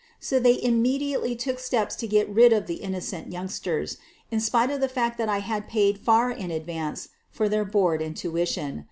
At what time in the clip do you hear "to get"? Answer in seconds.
1.97-2.27